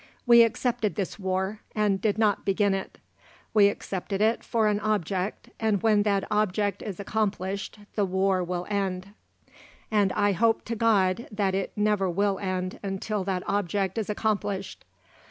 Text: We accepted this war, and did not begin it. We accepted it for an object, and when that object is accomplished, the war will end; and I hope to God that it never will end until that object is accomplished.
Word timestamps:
We 0.25 0.41
accepted 0.41 0.95
this 0.95 1.19
war, 1.19 1.59
and 1.75 2.01
did 2.01 2.17
not 2.17 2.43
begin 2.43 2.73
it. 2.73 2.97
We 3.53 3.67
accepted 3.67 4.19
it 4.19 4.43
for 4.43 4.67
an 4.67 4.79
object, 4.79 5.51
and 5.59 5.83
when 5.83 6.01
that 6.01 6.23
object 6.31 6.81
is 6.81 6.99
accomplished, 6.99 7.77
the 7.93 8.03
war 8.05 8.43
will 8.43 8.65
end; 8.67 9.09
and 9.91 10.11
I 10.13 10.31
hope 10.31 10.65
to 10.65 10.75
God 10.75 11.27
that 11.31 11.53
it 11.53 11.73
never 11.75 12.09
will 12.09 12.39
end 12.39 12.79
until 12.81 13.23
that 13.25 13.43
object 13.45 13.99
is 13.99 14.09
accomplished. 14.09 14.85